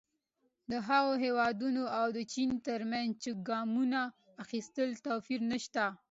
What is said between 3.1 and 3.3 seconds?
چې